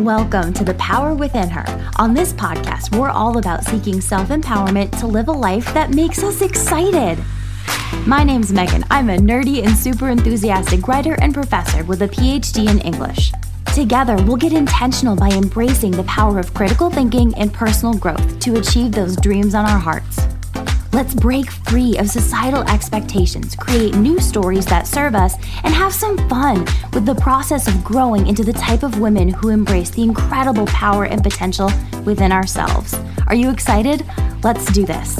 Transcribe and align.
Welcome 0.00 0.52
to 0.54 0.64
The 0.64 0.74
Power 0.74 1.14
Within 1.14 1.48
Her. 1.48 1.64
On 2.00 2.14
this 2.14 2.32
podcast, 2.32 2.98
we're 2.98 3.10
all 3.10 3.38
about 3.38 3.62
seeking 3.62 4.00
self 4.00 4.28
empowerment 4.30 4.98
to 4.98 5.06
live 5.06 5.28
a 5.28 5.32
life 5.32 5.72
that 5.72 5.90
makes 5.90 6.20
us 6.24 6.42
excited. 6.42 7.16
My 8.04 8.24
name's 8.24 8.52
Megan. 8.52 8.84
I'm 8.90 9.08
a 9.08 9.16
nerdy 9.16 9.64
and 9.64 9.76
super 9.76 10.08
enthusiastic 10.08 10.88
writer 10.88 11.14
and 11.20 11.32
professor 11.32 11.84
with 11.84 12.02
a 12.02 12.08
PhD 12.08 12.68
in 12.68 12.80
English. 12.80 13.30
Together, 13.72 14.16
we'll 14.24 14.36
get 14.36 14.52
intentional 14.52 15.14
by 15.14 15.28
embracing 15.30 15.92
the 15.92 16.02
power 16.04 16.40
of 16.40 16.52
critical 16.54 16.90
thinking 16.90 17.32
and 17.36 17.54
personal 17.54 17.94
growth 17.94 18.40
to 18.40 18.56
achieve 18.56 18.90
those 18.90 19.14
dreams 19.14 19.54
on 19.54 19.64
our 19.64 19.78
hearts. 19.78 20.33
Let's 20.94 21.12
break 21.12 21.50
free 21.50 21.98
of 21.98 22.08
societal 22.08 22.62
expectations, 22.70 23.56
create 23.56 23.96
new 23.96 24.20
stories 24.20 24.64
that 24.66 24.86
serve 24.86 25.16
us, 25.16 25.34
and 25.64 25.74
have 25.74 25.92
some 25.92 26.16
fun 26.28 26.60
with 26.92 27.04
the 27.04 27.16
process 27.16 27.66
of 27.66 27.82
growing 27.82 28.28
into 28.28 28.44
the 28.44 28.52
type 28.52 28.84
of 28.84 29.00
women 29.00 29.28
who 29.28 29.48
embrace 29.48 29.90
the 29.90 30.04
incredible 30.04 30.66
power 30.66 31.06
and 31.06 31.20
potential 31.20 31.68
within 32.04 32.30
ourselves. 32.30 32.94
Are 33.26 33.34
you 33.34 33.50
excited? 33.50 34.06
Let's 34.44 34.66
do 34.66 34.86
this. 34.86 35.18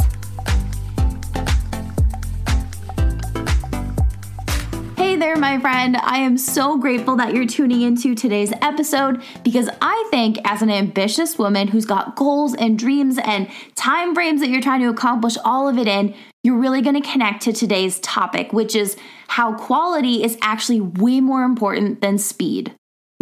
My 5.37 5.59
friend. 5.59 5.97
I 5.97 6.19
am 6.19 6.39
so 6.39 6.79
grateful 6.79 7.17
that 7.17 7.35
you're 7.35 7.47
tuning 7.47 7.83
into 7.83 8.15
today's 8.15 8.53
episode 8.63 9.23
because 9.43 9.69
I 9.83 10.07
think, 10.11 10.39
as 10.45 10.63
an 10.63 10.71
ambitious 10.71 11.39
woman 11.39 11.69
who's 11.69 11.85
got 11.85 12.15
goals 12.15 12.55
and 12.55 12.79
dreams 12.79 13.19
and 13.25 13.49
time 13.75 14.15
frames 14.15 14.41
that 14.41 14.49
you're 14.49 14.61
trying 14.61 14.81
to 14.81 14.89
accomplish 14.89 15.37
all 15.45 15.69
of 15.69 15.79
it 15.79 15.89
in, 15.89 16.15
you're 16.43 16.59
really 16.59 16.83
going 16.83 17.01
to 17.01 17.09
connect 17.09 17.43
to 17.43 17.53
today's 17.53 17.99
topic, 18.01 18.53
which 18.53 18.77
is 18.77 18.97
how 19.29 19.55
quality 19.55 20.23
is 20.23 20.39
actually 20.41 20.81
way 20.81 21.21
more 21.21 21.43
important 21.43 22.01
than 22.01 22.19
speed. 22.19 22.75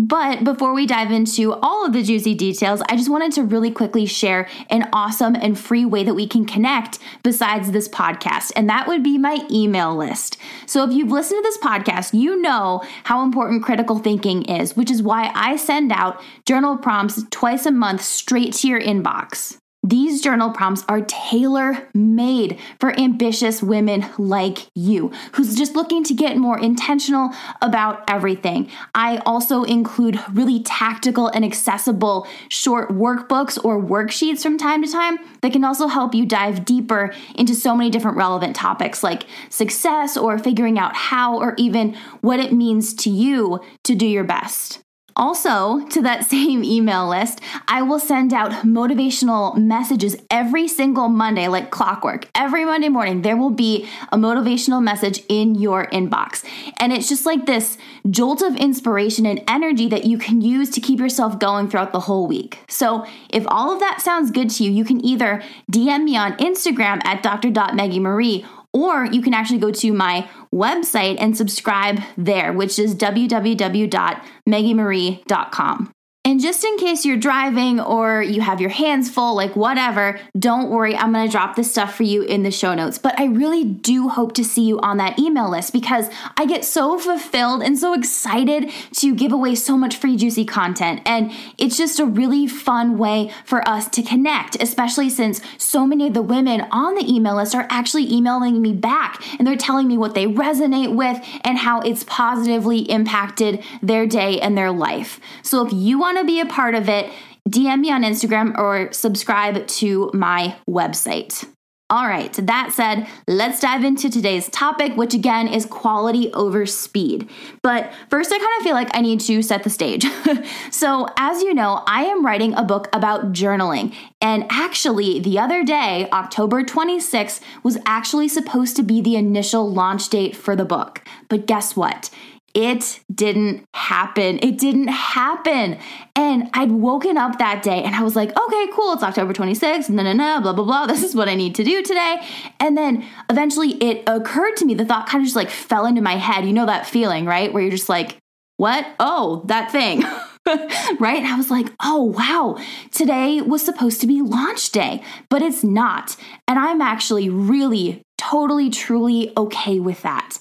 But 0.04 0.42
before 0.42 0.74
we 0.74 0.84
dive 0.84 1.12
into 1.12 1.52
all 1.62 1.86
of 1.86 1.92
the 1.92 2.02
juicy 2.02 2.34
details, 2.34 2.82
I 2.88 2.96
just 2.96 3.08
wanted 3.08 3.30
to 3.34 3.44
really 3.44 3.70
quickly 3.70 4.04
share 4.04 4.48
an 4.68 4.88
awesome 4.92 5.36
and 5.36 5.56
free 5.56 5.84
way 5.84 6.02
that 6.02 6.14
we 6.14 6.26
can 6.26 6.44
connect 6.44 6.98
besides 7.22 7.70
this 7.70 7.88
podcast, 7.88 8.50
and 8.56 8.68
that 8.68 8.88
would 8.88 9.04
be 9.04 9.16
my 9.16 9.46
email 9.48 9.94
list. 9.94 10.38
So 10.66 10.82
if 10.82 10.92
you've 10.92 11.12
listened 11.12 11.38
to 11.38 11.48
this 11.48 11.58
podcast, 11.58 12.18
you 12.18 12.42
know 12.42 12.82
how 13.04 13.22
important 13.22 13.62
critical 13.62 14.00
thinking 14.00 14.42
is, 14.46 14.76
which 14.76 14.90
is 14.90 15.04
why 15.04 15.30
I 15.36 15.54
send 15.54 15.92
out 15.92 16.20
journal 16.46 16.76
prompts 16.76 17.22
twice 17.30 17.64
a 17.64 17.70
month 17.70 18.02
straight 18.02 18.54
to 18.54 18.66
your 18.66 18.80
inbox. 18.80 19.61
These 19.84 20.20
journal 20.20 20.50
prompts 20.50 20.84
are 20.88 21.00
tailor 21.00 21.88
made 21.92 22.60
for 22.78 22.96
ambitious 23.00 23.64
women 23.64 24.06
like 24.16 24.70
you 24.76 25.10
who's 25.32 25.56
just 25.56 25.74
looking 25.74 26.04
to 26.04 26.14
get 26.14 26.36
more 26.36 26.56
intentional 26.56 27.30
about 27.60 28.04
everything. 28.08 28.70
I 28.94 29.16
also 29.26 29.64
include 29.64 30.20
really 30.30 30.62
tactical 30.62 31.26
and 31.26 31.44
accessible 31.44 32.28
short 32.48 32.90
workbooks 32.90 33.58
or 33.64 33.82
worksheets 33.82 34.42
from 34.42 34.56
time 34.56 34.84
to 34.84 34.92
time 34.92 35.18
that 35.40 35.50
can 35.50 35.64
also 35.64 35.88
help 35.88 36.14
you 36.14 36.26
dive 36.26 36.64
deeper 36.64 37.12
into 37.34 37.52
so 37.52 37.74
many 37.74 37.90
different 37.90 38.16
relevant 38.16 38.54
topics 38.54 39.02
like 39.02 39.26
success 39.48 40.16
or 40.16 40.38
figuring 40.38 40.78
out 40.78 40.94
how 40.94 41.38
or 41.38 41.54
even 41.58 41.96
what 42.20 42.38
it 42.38 42.52
means 42.52 42.94
to 42.94 43.10
you 43.10 43.60
to 43.82 43.96
do 43.96 44.06
your 44.06 44.22
best. 44.22 44.81
Also, 45.16 45.86
to 45.88 46.02
that 46.02 46.24
same 46.30 46.64
email 46.64 47.08
list, 47.08 47.40
I 47.68 47.82
will 47.82 47.98
send 47.98 48.32
out 48.32 48.52
motivational 48.64 49.56
messages 49.56 50.16
every 50.30 50.68
single 50.68 51.08
Monday, 51.08 51.48
like 51.48 51.70
clockwork. 51.70 52.28
Every 52.34 52.64
Monday 52.64 52.88
morning, 52.88 53.22
there 53.22 53.36
will 53.36 53.50
be 53.50 53.88
a 54.10 54.16
motivational 54.16 54.82
message 54.82 55.22
in 55.28 55.54
your 55.54 55.86
inbox. 55.86 56.44
And 56.78 56.92
it's 56.92 57.08
just 57.08 57.26
like 57.26 57.46
this 57.46 57.78
jolt 58.10 58.42
of 58.42 58.56
inspiration 58.56 59.26
and 59.26 59.42
energy 59.48 59.88
that 59.88 60.04
you 60.04 60.18
can 60.18 60.40
use 60.40 60.70
to 60.70 60.80
keep 60.80 60.98
yourself 60.98 61.38
going 61.38 61.68
throughout 61.68 61.92
the 61.92 62.00
whole 62.00 62.26
week. 62.26 62.58
So, 62.68 63.06
if 63.30 63.44
all 63.48 63.72
of 63.72 63.80
that 63.80 64.00
sounds 64.00 64.30
good 64.30 64.50
to 64.50 64.64
you, 64.64 64.70
you 64.70 64.84
can 64.84 65.04
either 65.04 65.42
DM 65.70 66.04
me 66.04 66.16
on 66.16 66.36
Instagram 66.38 67.04
at 67.04 67.22
dr.meggymarie 67.22 68.46
or 68.72 69.04
you 69.06 69.22
can 69.22 69.34
actually 69.34 69.58
go 69.58 69.70
to 69.70 69.92
my 69.92 70.28
website 70.52 71.16
and 71.20 71.36
subscribe 71.36 72.00
there, 72.16 72.52
which 72.52 72.78
is 72.78 72.94
www.meggymarie.com. 72.94 75.92
And 76.24 76.40
just 76.40 76.62
in 76.62 76.76
case 76.78 77.04
you're 77.04 77.16
driving 77.16 77.80
or 77.80 78.22
you 78.22 78.42
have 78.42 78.60
your 78.60 78.70
hands 78.70 79.10
full, 79.10 79.34
like 79.34 79.56
whatever, 79.56 80.20
don't 80.38 80.70
worry. 80.70 80.94
I'm 80.94 81.12
going 81.12 81.26
to 81.26 81.30
drop 81.30 81.56
this 81.56 81.72
stuff 81.72 81.96
for 81.96 82.04
you 82.04 82.22
in 82.22 82.44
the 82.44 82.52
show 82.52 82.74
notes. 82.74 82.96
But 82.96 83.18
I 83.18 83.24
really 83.24 83.64
do 83.64 84.08
hope 84.08 84.32
to 84.34 84.44
see 84.44 84.62
you 84.62 84.78
on 84.80 84.98
that 84.98 85.18
email 85.18 85.50
list 85.50 85.72
because 85.72 86.08
I 86.36 86.46
get 86.46 86.64
so 86.64 86.96
fulfilled 86.96 87.62
and 87.64 87.76
so 87.76 87.92
excited 87.92 88.70
to 88.98 89.16
give 89.16 89.32
away 89.32 89.56
so 89.56 89.76
much 89.76 89.96
free, 89.96 90.16
juicy 90.16 90.44
content. 90.44 91.02
And 91.04 91.32
it's 91.58 91.76
just 91.76 91.98
a 91.98 92.06
really 92.06 92.46
fun 92.46 92.98
way 92.98 93.32
for 93.44 93.66
us 93.68 93.88
to 93.88 94.02
connect, 94.02 94.62
especially 94.62 95.10
since 95.10 95.40
so 95.58 95.88
many 95.88 96.06
of 96.06 96.14
the 96.14 96.22
women 96.22 96.60
on 96.70 96.94
the 96.94 97.12
email 97.12 97.34
list 97.34 97.52
are 97.56 97.66
actually 97.68 98.12
emailing 98.12 98.62
me 98.62 98.72
back 98.72 99.20
and 99.38 99.46
they're 99.46 99.56
telling 99.56 99.88
me 99.88 99.98
what 99.98 100.14
they 100.14 100.26
resonate 100.26 100.94
with 100.94 101.18
and 101.42 101.58
how 101.58 101.80
it's 101.80 102.04
positively 102.04 102.78
impacted 102.82 103.60
their 103.82 104.06
day 104.06 104.40
and 104.40 104.56
their 104.56 104.70
life. 104.70 105.18
So 105.42 105.66
if 105.66 105.72
you 105.72 105.98
want 105.98 106.11
want 106.12 106.26
to 106.26 106.30
be 106.30 106.40
a 106.40 106.46
part 106.46 106.74
of 106.74 106.88
it, 106.88 107.10
DM 107.48 107.80
me 107.80 107.90
on 107.90 108.02
Instagram 108.02 108.56
or 108.58 108.92
subscribe 108.92 109.66
to 109.66 110.10
my 110.12 110.56
website. 110.68 111.46
All 111.90 112.06
right, 112.06 112.32
that 112.46 112.72
said, 112.72 113.06
let's 113.28 113.60
dive 113.60 113.84
into 113.84 114.08
today's 114.08 114.48
topic, 114.48 114.96
which 114.96 115.12
again 115.12 115.46
is 115.46 115.66
quality 115.66 116.32
over 116.32 116.64
speed. 116.64 117.28
But 117.62 117.92
first, 118.08 118.32
I 118.32 118.38
kind 118.38 118.50
of 118.58 118.64
feel 118.64 118.72
like 118.72 118.88
I 118.94 119.02
need 119.02 119.20
to 119.20 119.42
set 119.42 119.62
the 119.62 119.68
stage. 119.68 120.06
so, 120.70 121.06
as 121.18 121.42
you 121.42 121.52
know, 121.52 121.82
I 121.86 122.04
am 122.04 122.24
writing 122.24 122.54
a 122.54 122.62
book 122.62 122.88
about 122.94 123.32
journaling. 123.32 123.94
And 124.22 124.46
actually, 124.48 125.20
the 125.20 125.38
other 125.38 125.64
day, 125.64 126.08
October 126.12 126.62
26th, 126.62 127.40
was 127.62 127.76
actually 127.84 128.28
supposed 128.28 128.74
to 128.76 128.82
be 128.82 129.02
the 129.02 129.16
initial 129.16 129.70
launch 129.70 130.08
date 130.08 130.34
for 130.34 130.56
the 130.56 130.64
book. 130.64 131.06
But 131.28 131.46
guess 131.46 131.76
what? 131.76 132.08
It 132.54 133.00
didn't 133.12 133.64
happen. 133.74 134.38
It 134.42 134.58
didn't 134.58 134.88
happen. 134.88 135.78
And 136.14 136.50
I'd 136.52 136.70
woken 136.70 137.16
up 137.16 137.38
that 137.38 137.62
day 137.62 137.82
and 137.82 137.94
I 137.94 138.02
was 138.02 138.14
like, 138.14 138.28
okay, 138.38 138.66
cool. 138.74 138.92
It's 138.92 139.02
October 139.02 139.32
26th. 139.32 139.88
No, 139.88 140.02
no, 140.02 140.12
no, 140.12 140.40
blah, 140.40 140.52
blah, 140.52 140.64
blah. 140.64 140.86
This 140.92 141.02
is 141.02 141.14
what 141.14 141.28
I 141.28 141.34
need 141.34 141.54
to 141.54 141.64
do 141.64 141.82
today. 141.82 142.16
And 142.60 142.76
then 142.76 143.04
eventually 143.30 143.70
it 143.82 144.02
occurred 144.06 144.56
to 144.56 144.66
me, 144.66 144.74
the 144.74 144.84
thought 144.84 145.08
kind 145.08 145.22
of 145.22 145.26
just 145.26 145.36
like 145.36 145.48
fell 145.48 145.86
into 145.86 146.02
my 146.02 146.16
head. 146.16 146.44
You 146.44 146.52
know 146.52 146.66
that 146.66 146.86
feeling, 146.86 147.24
right? 147.24 147.52
Where 147.52 147.62
you're 147.62 147.70
just 147.70 147.88
like, 147.88 148.18
what? 148.58 148.86
Oh, 149.00 149.42
that 149.46 149.72
thing. 149.72 150.02
right? 150.46 151.18
And 151.18 151.26
I 151.26 151.36
was 151.36 151.50
like, 151.50 151.72
oh, 151.82 152.02
wow, 152.02 152.58
today 152.90 153.40
was 153.40 153.64
supposed 153.64 154.00
to 154.00 154.06
be 154.06 154.20
launch 154.20 154.70
day, 154.70 155.02
but 155.30 155.40
it's 155.40 155.64
not. 155.64 156.16
And 156.46 156.58
I'm 156.58 156.80
actually 156.80 157.28
really, 157.28 158.02
totally, 158.18 158.68
truly 158.70 159.32
okay 159.36 159.78
with 159.78 160.02
that. 160.02 160.38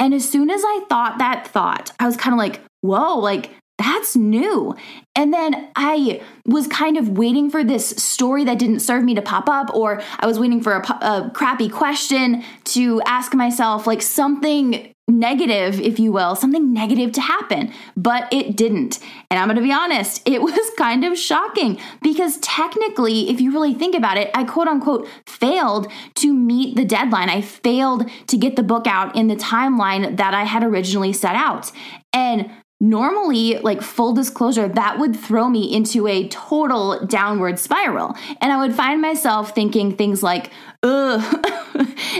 And 0.00 0.14
as 0.14 0.28
soon 0.28 0.50
as 0.50 0.62
I 0.64 0.84
thought 0.88 1.18
that 1.18 1.46
thought, 1.46 1.92
I 2.00 2.06
was 2.06 2.16
kind 2.16 2.34
of 2.34 2.38
like, 2.38 2.60
whoa, 2.80 3.18
like 3.18 3.50
that's 3.78 4.16
new. 4.16 4.74
And 5.14 5.32
then 5.32 5.70
I 5.74 6.20
was 6.46 6.66
kind 6.66 6.96
of 6.96 7.10
waiting 7.10 7.50
for 7.50 7.64
this 7.64 7.90
story 7.90 8.44
that 8.44 8.58
didn't 8.58 8.80
serve 8.80 9.04
me 9.04 9.14
to 9.14 9.22
pop 9.22 9.48
up, 9.48 9.74
or 9.74 10.02
I 10.18 10.26
was 10.26 10.38
waiting 10.38 10.62
for 10.62 10.72
a, 10.72 10.80
a, 10.80 11.30
crappy 11.34 11.68
question 11.68 12.44
to 12.64 13.00
ask 13.06 13.34
myself, 13.34 13.86
like 13.86 14.02
something 14.02 14.92
negative, 15.10 15.80
if 15.80 15.98
you 15.98 16.12
will, 16.12 16.34
something 16.34 16.72
negative 16.72 17.12
to 17.12 17.20
happen, 17.20 17.72
but 17.96 18.32
it 18.32 18.56
didn't. 18.56 18.98
And 19.30 19.38
I'm 19.38 19.48
gonna 19.48 19.60
be 19.60 19.72
honest, 19.72 20.22
it 20.28 20.42
was 20.42 20.58
kind 20.76 21.04
of 21.04 21.18
shocking 21.18 21.78
because 22.02 22.38
technically, 22.38 23.30
if 23.30 23.40
you 23.40 23.52
really 23.52 23.74
think 23.74 23.94
about 23.94 24.16
it, 24.16 24.30
I 24.34 24.44
quote 24.44 24.68
unquote 24.68 25.08
failed 25.26 25.90
to 26.16 26.32
meet 26.32 26.76
the 26.76 26.84
deadline. 26.84 27.28
I 27.28 27.40
failed 27.40 28.08
to 28.28 28.36
get 28.36 28.56
the 28.56 28.62
book 28.62 28.86
out 28.86 29.16
in 29.16 29.28
the 29.28 29.36
timeline 29.36 30.16
that 30.16 30.34
I 30.34 30.44
had 30.44 30.62
originally 30.62 31.12
set 31.12 31.34
out. 31.34 31.70
And 32.12 32.50
normally, 32.80 33.58
like 33.58 33.82
full 33.82 34.12
disclosure, 34.12 34.66
that 34.68 34.98
would 34.98 35.14
throw 35.14 35.48
me 35.48 35.72
into 35.72 36.06
a 36.06 36.28
total 36.28 37.04
downward 37.06 37.58
spiral. 37.58 38.16
And 38.40 38.52
I 38.52 38.56
would 38.56 38.74
find 38.74 39.00
myself 39.00 39.54
thinking 39.54 39.96
things 39.96 40.22
like, 40.22 40.50
ugh, 40.82 41.46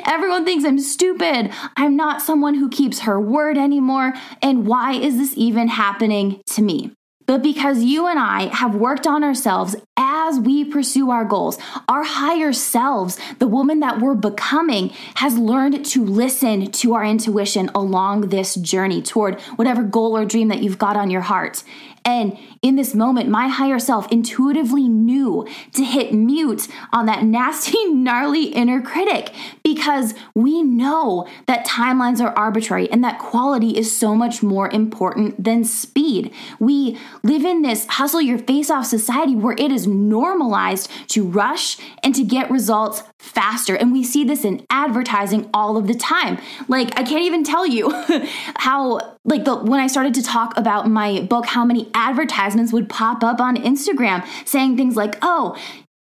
everyone 0.06 0.44
thinks 0.44 0.64
I'm 0.64 0.78
stupid. 0.78 1.52
I'm 1.76 1.96
not 1.96 2.22
someone 2.22 2.54
who 2.54 2.68
keeps 2.68 3.00
her 3.00 3.20
word 3.20 3.58
anymore. 3.58 4.14
And 4.42 4.66
why 4.66 4.92
is 4.92 5.16
this 5.16 5.34
even 5.36 5.68
happening 5.68 6.40
to 6.46 6.62
me? 6.62 6.92
But 7.30 7.44
because 7.44 7.84
you 7.84 8.08
and 8.08 8.18
I 8.18 8.52
have 8.52 8.74
worked 8.74 9.06
on 9.06 9.22
ourselves 9.22 9.76
as 9.96 10.40
we 10.40 10.64
pursue 10.64 11.10
our 11.10 11.24
goals, 11.24 11.58
our 11.88 12.02
higher 12.02 12.52
selves, 12.52 13.20
the 13.38 13.46
woman 13.46 13.78
that 13.78 14.00
we're 14.00 14.16
becoming, 14.16 14.88
has 15.14 15.38
learned 15.38 15.84
to 15.84 16.04
listen 16.04 16.72
to 16.72 16.94
our 16.94 17.04
intuition 17.04 17.70
along 17.72 18.30
this 18.30 18.56
journey 18.56 19.00
toward 19.00 19.40
whatever 19.54 19.84
goal 19.84 20.16
or 20.16 20.24
dream 20.24 20.48
that 20.48 20.60
you've 20.60 20.78
got 20.78 20.96
on 20.96 21.08
your 21.08 21.20
heart. 21.20 21.62
And 22.04 22.38
in 22.62 22.76
this 22.76 22.94
moment, 22.94 23.28
my 23.28 23.48
higher 23.48 23.78
self 23.78 24.10
intuitively 24.10 24.88
knew 24.88 25.46
to 25.74 25.84
hit 25.84 26.14
mute 26.14 26.66
on 26.92 27.06
that 27.06 27.24
nasty, 27.24 27.84
gnarly 27.92 28.46
inner 28.46 28.80
critic 28.80 29.34
because 29.62 30.14
we 30.34 30.62
know 30.62 31.28
that 31.46 31.66
timelines 31.66 32.20
are 32.20 32.36
arbitrary 32.36 32.90
and 32.90 33.04
that 33.04 33.18
quality 33.18 33.76
is 33.76 33.94
so 33.94 34.14
much 34.14 34.42
more 34.42 34.70
important 34.70 35.42
than 35.42 35.62
speed. 35.64 36.32
We 36.58 36.98
live 37.22 37.44
in 37.44 37.62
this 37.62 37.86
hustle 37.86 38.20
your 38.20 38.38
face 38.38 38.70
off 38.70 38.86
society 38.86 39.36
where 39.36 39.54
it 39.58 39.72
is 39.72 39.86
normalized 39.86 40.90
to 41.08 41.24
rush 41.24 41.76
and 42.02 42.14
to 42.14 42.24
get 42.24 42.50
results 42.50 43.02
faster. 43.18 43.74
And 43.74 43.92
we 43.92 44.02
see 44.02 44.24
this 44.24 44.44
in 44.44 44.64
advertising 44.70 45.48
all 45.52 45.76
of 45.76 45.86
the 45.86 45.94
time. 45.94 46.38
Like, 46.68 46.98
I 46.98 47.02
can't 47.02 47.24
even 47.24 47.44
tell 47.44 47.66
you 47.66 47.90
how, 48.56 49.16
like, 49.24 49.44
the, 49.44 49.56
when 49.56 49.80
I 49.80 49.86
started 49.86 50.14
to 50.14 50.22
talk 50.22 50.56
about 50.56 50.88
my 50.88 51.20
book, 51.22 51.46
how 51.46 51.64
many 51.64 51.90
advertisements 51.94 52.72
would 52.72 52.88
pop 52.88 53.22
up 53.22 53.40
on 53.40 53.56
Instagram 53.56 54.26
saying 54.46 54.76
things 54.76 54.96
like, 54.96 55.16
oh, 55.22 55.56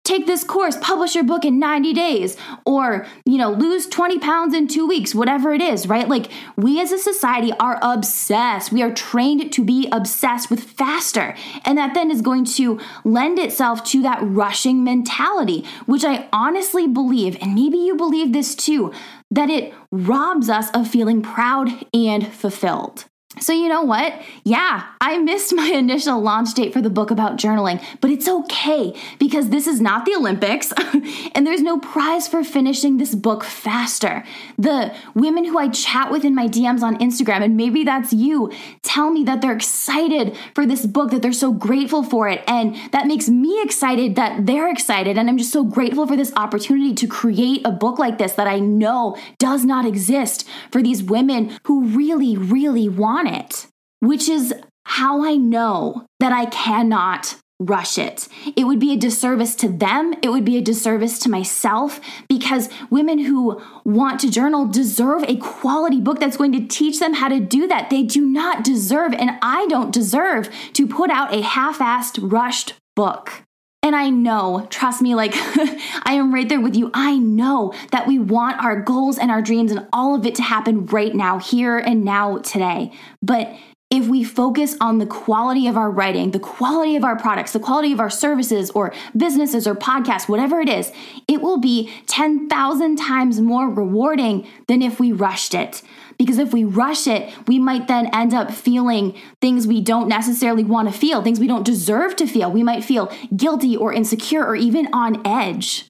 take 0.06 0.26
this 0.26 0.44
course, 0.44 0.76
publish 0.80 1.14
your 1.14 1.24
book 1.24 1.44
in 1.44 1.58
90 1.58 1.92
days, 1.92 2.36
or, 2.64 3.06
you 3.24 3.36
know, 3.36 3.50
lose 3.50 3.86
20 3.86 4.18
pounds 4.18 4.54
in 4.54 4.68
two 4.68 4.86
weeks, 4.86 5.14
whatever 5.14 5.52
it 5.52 5.60
is, 5.60 5.88
right? 5.88 6.08
Like, 6.08 6.30
we 6.56 6.80
as 6.80 6.92
a 6.92 6.98
society 6.98 7.52
are 7.58 7.78
obsessed. 7.82 8.72
We 8.72 8.82
are 8.82 8.92
trained 8.92 9.52
to 9.52 9.64
be 9.64 9.88
obsessed 9.90 10.50
with 10.50 10.62
faster. 10.62 11.34
And 11.64 11.76
that 11.76 11.94
then 11.94 12.10
is 12.10 12.22
going 12.22 12.44
to 12.56 12.78
lend 13.04 13.38
itself 13.38 13.84
to 13.84 14.02
that 14.02 14.20
rushing 14.22 14.84
mentality, 14.84 15.64
which 15.86 16.04
I 16.04 16.28
honestly 16.32 16.86
believe, 16.86 17.36
and 17.40 17.54
maybe 17.54 17.78
you 17.78 17.96
believe 17.96 18.32
this 18.32 18.54
too, 18.54 18.92
that 19.30 19.50
it 19.50 19.74
robs 19.90 20.48
us 20.48 20.70
of 20.70 20.88
feeling 20.88 21.20
proud 21.20 21.68
and 21.92 22.32
fulfilled. 22.32 23.06
So, 23.38 23.52
you 23.52 23.68
know 23.68 23.82
what? 23.82 24.22
Yeah, 24.44 24.86
I 25.00 25.18
missed 25.18 25.52
my 25.52 25.66
initial 25.74 26.20
launch 26.20 26.54
date 26.54 26.72
for 26.72 26.80
the 26.80 26.88
book 26.88 27.10
about 27.10 27.36
journaling, 27.36 27.82
but 28.00 28.10
it's 28.10 28.28
okay 28.28 28.94
because 29.18 29.50
this 29.50 29.66
is 29.66 29.80
not 29.80 30.04
the 30.04 30.14
Olympics 30.14 30.72
and 31.34 31.44
there's 31.44 31.60
no 31.60 31.78
prize 31.78 32.28
for 32.28 32.44
finishing 32.44 32.96
this 32.96 33.16
book 33.16 33.42
faster. 33.42 34.24
The 34.56 34.94
women 35.14 35.44
who 35.44 35.58
I 35.58 35.68
chat 35.68 36.10
with 36.10 36.24
in 36.24 36.36
my 36.36 36.46
DMs 36.46 36.82
on 36.82 36.98
Instagram, 36.98 37.42
and 37.42 37.56
maybe 37.56 37.82
that's 37.82 38.12
you, 38.12 38.52
tell 38.82 39.10
me 39.10 39.24
that 39.24 39.42
they're 39.42 39.56
excited 39.56 40.36
for 40.54 40.64
this 40.64 40.86
book, 40.86 41.10
that 41.10 41.20
they're 41.20 41.32
so 41.32 41.52
grateful 41.52 42.04
for 42.04 42.28
it. 42.28 42.44
And 42.46 42.76
that 42.92 43.06
makes 43.06 43.28
me 43.28 43.60
excited 43.60 44.14
that 44.14 44.46
they're 44.46 44.70
excited. 44.70 45.18
And 45.18 45.28
I'm 45.28 45.36
just 45.36 45.52
so 45.52 45.64
grateful 45.64 46.06
for 46.06 46.16
this 46.16 46.32
opportunity 46.36 46.94
to 46.94 47.06
create 47.08 47.62
a 47.66 47.72
book 47.72 47.98
like 47.98 48.18
this 48.18 48.34
that 48.34 48.46
I 48.46 48.60
know 48.60 49.16
does 49.38 49.64
not 49.64 49.84
exist 49.84 50.48
for 50.70 50.80
these 50.80 51.02
women 51.02 51.58
who 51.64 51.84
really, 51.86 52.36
really 52.36 52.88
want 52.88 53.15
on 53.16 53.26
it, 53.26 53.66
which 54.00 54.28
is 54.28 54.54
how 54.84 55.24
I 55.24 55.36
know 55.36 56.06
that 56.20 56.32
I 56.32 56.46
cannot 56.46 57.36
rush 57.58 57.96
it. 57.96 58.28
It 58.54 58.64
would 58.64 58.78
be 58.78 58.92
a 58.92 58.98
disservice 58.98 59.54
to 59.56 59.68
them. 59.68 60.14
It 60.22 60.28
would 60.28 60.44
be 60.44 60.58
a 60.58 60.62
disservice 60.62 61.18
to 61.20 61.30
myself 61.30 62.00
because 62.28 62.68
women 62.90 63.18
who 63.18 63.60
want 63.84 64.20
to 64.20 64.30
journal 64.30 64.66
deserve 64.66 65.24
a 65.24 65.36
quality 65.36 66.00
book 66.00 66.20
that's 66.20 66.36
going 66.36 66.52
to 66.52 66.66
teach 66.66 67.00
them 67.00 67.14
how 67.14 67.28
to 67.28 67.40
do 67.40 67.66
that. 67.66 67.88
They 67.88 68.02
do 68.02 68.20
not 68.20 68.62
deserve, 68.62 69.14
and 69.14 69.38
I 69.40 69.66
don't 69.68 69.92
deserve, 69.92 70.50
to 70.74 70.86
put 70.86 71.10
out 71.10 71.34
a 71.34 71.40
half 71.40 71.78
assed, 71.78 72.18
rushed 72.20 72.74
book. 72.94 73.45
And 73.86 73.94
I 73.94 74.10
know, 74.10 74.66
trust 74.68 75.00
me, 75.00 75.14
like 75.14 75.30
I 75.36 76.14
am 76.14 76.34
right 76.34 76.48
there 76.48 76.60
with 76.60 76.74
you. 76.74 76.90
I 76.92 77.18
know 77.18 77.72
that 77.92 78.08
we 78.08 78.18
want 78.18 78.60
our 78.60 78.82
goals 78.82 79.16
and 79.16 79.30
our 79.30 79.40
dreams 79.40 79.70
and 79.70 79.86
all 79.92 80.16
of 80.16 80.26
it 80.26 80.34
to 80.34 80.42
happen 80.42 80.86
right 80.86 81.14
now, 81.14 81.38
here 81.38 81.78
and 81.78 82.04
now, 82.04 82.38
today. 82.38 82.90
But 83.22 83.54
if 83.88 84.08
we 84.08 84.24
focus 84.24 84.76
on 84.80 84.98
the 84.98 85.06
quality 85.06 85.68
of 85.68 85.76
our 85.76 85.90
writing, 85.90 86.32
the 86.32 86.40
quality 86.40 86.96
of 86.96 87.04
our 87.04 87.16
products, 87.16 87.52
the 87.52 87.60
quality 87.60 87.92
of 87.92 88.00
our 88.00 88.10
services 88.10 88.68
or 88.70 88.92
businesses 89.16 89.64
or 89.64 89.76
podcasts, 89.76 90.28
whatever 90.28 90.60
it 90.60 90.68
is, 90.68 90.90
it 91.28 91.40
will 91.40 91.58
be 91.58 91.92
10,000 92.06 92.96
times 92.96 93.40
more 93.40 93.70
rewarding 93.70 94.46
than 94.66 94.82
if 94.82 94.98
we 94.98 95.12
rushed 95.12 95.54
it. 95.54 95.82
Because 96.18 96.38
if 96.38 96.52
we 96.52 96.64
rush 96.64 97.06
it, 97.06 97.32
we 97.46 97.60
might 97.60 97.86
then 97.86 98.10
end 98.12 98.34
up 98.34 98.50
feeling 98.50 99.16
things 99.40 99.68
we 99.68 99.80
don't 99.80 100.08
necessarily 100.08 100.64
want 100.64 100.92
to 100.92 100.98
feel, 100.98 101.22
things 101.22 101.38
we 101.38 101.46
don't 101.46 101.64
deserve 101.64 102.16
to 102.16 102.26
feel. 102.26 102.50
We 102.50 102.64
might 102.64 102.82
feel 102.82 103.12
guilty 103.36 103.76
or 103.76 103.92
insecure 103.92 104.44
or 104.44 104.56
even 104.56 104.88
on 104.92 105.24
edge 105.24 105.88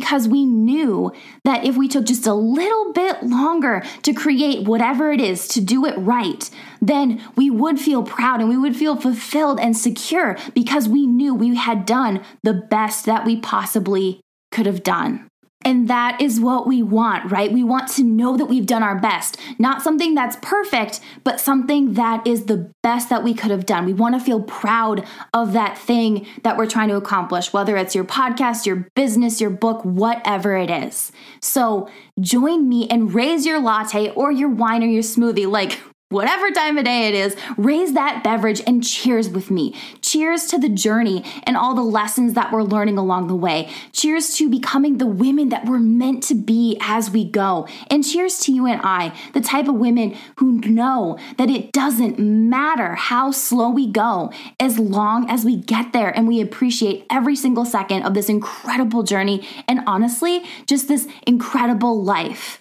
because 0.00 0.26
we 0.26 0.46
knew 0.46 1.12
that 1.44 1.64
if 1.64 1.76
we 1.76 1.86
took 1.86 2.06
just 2.06 2.26
a 2.26 2.32
little 2.32 2.92
bit 2.94 3.22
longer 3.22 3.82
to 4.02 4.14
create 4.14 4.66
whatever 4.66 5.12
it 5.12 5.20
is, 5.20 5.46
to 5.48 5.60
do 5.60 5.84
it 5.84 5.94
right, 5.98 6.48
then 6.80 7.22
we 7.36 7.50
would 7.50 7.78
feel 7.78 8.02
proud 8.02 8.40
and 8.40 8.48
we 8.48 8.56
would 8.56 8.74
feel 8.74 8.96
fulfilled 8.96 9.60
and 9.60 9.76
secure 9.76 10.38
because 10.54 10.88
we 10.88 11.06
knew 11.06 11.34
we 11.34 11.54
had 11.54 11.84
done 11.84 12.24
the 12.42 12.54
best 12.54 13.04
that 13.04 13.26
we 13.26 13.36
possibly 13.36 14.20
could 14.50 14.64
have 14.64 14.82
done. 14.82 15.29
And 15.62 15.88
that 15.88 16.20
is 16.20 16.40
what 16.40 16.66
we 16.66 16.82
want, 16.82 17.30
right? 17.30 17.52
We 17.52 17.62
want 17.62 17.88
to 17.90 18.02
know 18.02 18.36
that 18.36 18.46
we've 18.46 18.66
done 18.66 18.82
our 18.82 18.98
best. 18.98 19.38
Not 19.58 19.82
something 19.82 20.14
that's 20.14 20.36
perfect, 20.40 21.00
but 21.22 21.38
something 21.38 21.94
that 21.94 22.26
is 22.26 22.46
the 22.46 22.72
best 22.82 23.10
that 23.10 23.22
we 23.22 23.34
could 23.34 23.50
have 23.50 23.66
done. 23.66 23.84
We 23.84 23.92
want 23.92 24.14
to 24.14 24.24
feel 24.24 24.42
proud 24.42 25.06
of 25.34 25.52
that 25.52 25.76
thing 25.76 26.26
that 26.44 26.56
we're 26.56 26.66
trying 26.66 26.88
to 26.88 26.96
accomplish, 26.96 27.52
whether 27.52 27.76
it's 27.76 27.94
your 27.94 28.04
podcast, 28.04 28.64
your 28.64 28.88
business, 28.94 29.40
your 29.40 29.50
book, 29.50 29.84
whatever 29.84 30.56
it 30.56 30.70
is. 30.70 31.12
So 31.42 31.90
join 32.18 32.66
me 32.66 32.88
and 32.88 33.12
raise 33.12 33.44
your 33.44 33.60
latte 33.60 34.10
or 34.12 34.32
your 34.32 34.48
wine 34.48 34.82
or 34.82 34.86
your 34.86 35.02
smoothie 35.02 35.50
like 35.50 35.78
whatever 36.10 36.50
time 36.50 36.76
of 36.76 36.84
day 36.84 37.06
it 37.06 37.14
is, 37.14 37.36
raise 37.56 37.92
that 37.92 38.24
beverage 38.24 38.60
and 38.66 38.84
cheers 38.84 39.28
with 39.28 39.48
me. 39.48 39.74
Cheers 40.02 40.46
to 40.46 40.58
the 40.58 40.68
journey 40.68 41.24
and 41.44 41.56
all 41.56 41.74
the 41.74 41.82
lessons 41.82 42.34
that 42.34 42.52
we're 42.52 42.64
learning 42.64 42.98
along 42.98 43.28
the 43.28 43.36
way. 43.36 43.70
Cheers 43.92 44.34
to 44.34 44.50
becoming 44.50 44.98
the 44.98 45.06
women 45.06 45.50
that 45.50 45.66
we're 45.66 45.78
meant 45.78 46.24
to 46.24 46.34
be 46.34 46.76
as 46.80 47.10
we 47.10 47.24
go. 47.24 47.68
And 47.88 48.04
cheers 48.04 48.40
to 48.40 48.52
you 48.52 48.66
and 48.66 48.80
I, 48.82 49.16
the 49.34 49.40
type 49.40 49.68
of 49.68 49.76
women 49.76 50.16
who 50.36 50.60
know 50.60 51.16
that 51.38 51.48
it 51.48 51.70
doesn't 51.70 52.18
matter 52.18 52.96
how 52.96 53.30
slow 53.30 53.70
we 53.70 53.86
go 53.86 54.32
as 54.58 54.80
long 54.80 55.30
as 55.30 55.44
we 55.44 55.56
get 55.56 55.92
there 55.92 56.10
and 56.10 56.26
we 56.26 56.40
appreciate 56.40 57.06
every 57.08 57.36
single 57.36 57.64
second 57.64 58.02
of 58.02 58.14
this 58.14 58.28
incredible 58.28 59.04
journey 59.04 59.46
and 59.68 59.80
honestly, 59.86 60.44
just 60.66 60.88
this 60.88 61.06
incredible 61.24 62.02
life. 62.02 62.60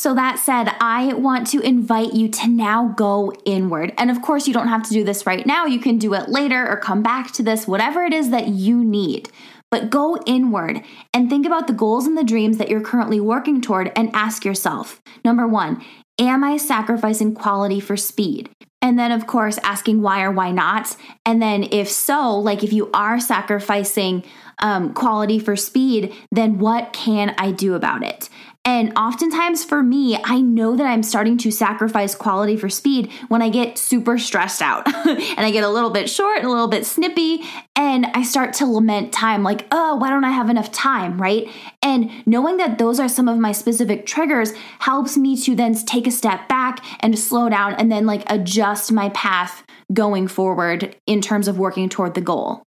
So, 0.00 0.14
that 0.14 0.38
said, 0.38 0.74
I 0.80 1.12
want 1.12 1.46
to 1.48 1.60
invite 1.60 2.14
you 2.14 2.30
to 2.30 2.48
now 2.48 2.94
go 2.96 3.34
inward. 3.44 3.92
And 3.98 4.10
of 4.10 4.22
course, 4.22 4.48
you 4.48 4.54
don't 4.54 4.68
have 4.68 4.82
to 4.84 4.94
do 4.94 5.04
this 5.04 5.26
right 5.26 5.44
now. 5.44 5.66
You 5.66 5.78
can 5.78 5.98
do 5.98 6.14
it 6.14 6.30
later 6.30 6.66
or 6.66 6.78
come 6.78 7.02
back 7.02 7.32
to 7.32 7.42
this, 7.42 7.68
whatever 7.68 8.02
it 8.04 8.14
is 8.14 8.30
that 8.30 8.48
you 8.48 8.82
need. 8.82 9.28
But 9.70 9.90
go 9.90 10.16
inward 10.26 10.82
and 11.12 11.28
think 11.28 11.44
about 11.44 11.66
the 11.66 11.74
goals 11.74 12.06
and 12.06 12.16
the 12.16 12.24
dreams 12.24 12.56
that 12.56 12.70
you're 12.70 12.80
currently 12.80 13.20
working 13.20 13.60
toward 13.60 13.92
and 13.94 14.08
ask 14.14 14.42
yourself 14.42 15.02
number 15.22 15.46
one, 15.46 15.84
am 16.18 16.44
I 16.44 16.56
sacrificing 16.56 17.34
quality 17.34 17.78
for 17.78 17.98
speed? 17.98 18.48
And 18.80 18.98
then, 18.98 19.12
of 19.12 19.26
course, 19.26 19.58
asking 19.58 20.00
why 20.00 20.22
or 20.22 20.30
why 20.30 20.50
not. 20.50 20.96
And 21.26 21.42
then, 21.42 21.68
if 21.70 21.90
so, 21.90 22.34
like 22.38 22.64
if 22.64 22.72
you 22.72 22.90
are 22.94 23.20
sacrificing 23.20 24.24
um, 24.60 24.94
quality 24.94 25.38
for 25.38 25.56
speed, 25.56 26.14
then 26.32 26.58
what 26.58 26.94
can 26.94 27.34
I 27.36 27.50
do 27.52 27.74
about 27.74 28.02
it? 28.02 28.30
And 28.66 28.92
oftentimes 28.96 29.64
for 29.64 29.82
me, 29.82 30.18
I 30.22 30.42
know 30.42 30.76
that 30.76 30.86
I'm 30.86 31.02
starting 31.02 31.38
to 31.38 31.50
sacrifice 31.50 32.14
quality 32.14 32.56
for 32.56 32.68
speed 32.68 33.10
when 33.28 33.40
I 33.40 33.48
get 33.48 33.78
super 33.78 34.18
stressed 34.18 34.60
out 34.60 34.86
and 35.06 35.40
I 35.40 35.50
get 35.50 35.64
a 35.64 35.68
little 35.68 35.88
bit 35.88 36.10
short 36.10 36.38
and 36.38 36.46
a 36.46 36.50
little 36.50 36.68
bit 36.68 36.84
snippy 36.84 37.42
and 37.74 38.06
I 38.14 38.22
start 38.22 38.52
to 38.54 38.66
lament 38.66 39.14
time 39.14 39.42
like, 39.42 39.66
oh, 39.72 39.96
why 39.96 40.10
don't 40.10 40.24
I 40.24 40.30
have 40.30 40.50
enough 40.50 40.70
time, 40.72 41.20
right? 41.20 41.48
And 41.82 42.10
knowing 42.26 42.58
that 42.58 42.76
those 42.76 43.00
are 43.00 43.08
some 43.08 43.28
of 43.28 43.38
my 43.38 43.52
specific 43.52 44.04
triggers 44.04 44.52
helps 44.78 45.16
me 45.16 45.38
to 45.38 45.56
then 45.56 45.74
take 45.74 46.06
a 46.06 46.10
step 46.10 46.46
back 46.46 46.84
and 47.00 47.18
slow 47.18 47.48
down 47.48 47.74
and 47.74 47.90
then 47.90 48.04
like 48.04 48.30
adjust 48.30 48.92
my 48.92 49.08
path 49.10 49.64
going 49.92 50.28
forward 50.28 50.94
in 51.06 51.22
terms 51.22 51.48
of 51.48 51.58
working 51.58 51.88
toward 51.88 52.12
the 52.14 52.20
goal. 52.20 52.62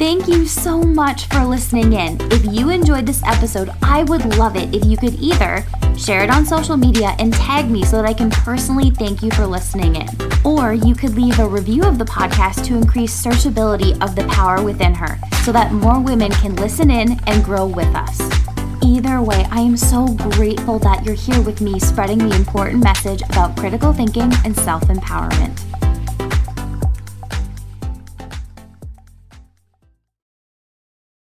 Thank 0.00 0.28
you 0.28 0.46
so 0.46 0.80
much 0.82 1.26
for 1.26 1.44
listening 1.44 1.92
in. 1.92 2.16
If 2.32 2.46
you 2.46 2.70
enjoyed 2.70 3.04
this 3.04 3.22
episode, 3.22 3.68
I 3.82 4.02
would 4.04 4.24
love 4.38 4.56
it 4.56 4.74
if 4.74 4.86
you 4.86 4.96
could 4.96 5.12
either 5.20 5.62
share 5.94 6.24
it 6.24 6.30
on 6.30 6.46
social 6.46 6.78
media 6.78 7.14
and 7.18 7.34
tag 7.34 7.70
me 7.70 7.84
so 7.84 7.96
that 7.96 8.06
I 8.06 8.14
can 8.14 8.30
personally 8.30 8.92
thank 8.92 9.22
you 9.22 9.30
for 9.32 9.46
listening 9.46 9.96
in. 9.96 10.08
Or 10.42 10.72
you 10.72 10.94
could 10.94 11.16
leave 11.16 11.38
a 11.38 11.46
review 11.46 11.82
of 11.82 11.98
the 11.98 12.06
podcast 12.06 12.64
to 12.64 12.76
increase 12.76 13.14
searchability 13.14 13.92
of 14.02 14.16
the 14.16 14.26
power 14.28 14.62
within 14.62 14.94
her 14.94 15.18
so 15.44 15.52
that 15.52 15.70
more 15.70 16.00
women 16.00 16.30
can 16.30 16.56
listen 16.56 16.90
in 16.90 17.20
and 17.26 17.44
grow 17.44 17.66
with 17.66 17.94
us. 17.94 18.18
Either 18.82 19.20
way, 19.20 19.46
I 19.50 19.60
am 19.60 19.76
so 19.76 20.06
grateful 20.30 20.78
that 20.78 21.04
you're 21.04 21.14
here 21.14 21.42
with 21.42 21.60
me 21.60 21.78
spreading 21.78 22.16
the 22.16 22.34
important 22.36 22.82
message 22.82 23.20
about 23.28 23.54
critical 23.54 23.92
thinking 23.92 24.32
and 24.46 24.56
self 24.56 24.84
empowerment. 24.84 25.69